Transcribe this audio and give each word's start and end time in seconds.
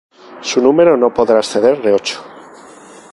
Su 0.41 0.59
número 0.63 0.97
no 0.97 1.13
podrá 1.13 1.37
exceder 1.41 1.79
de 1.83 1.93
ocho. 1.93 2.23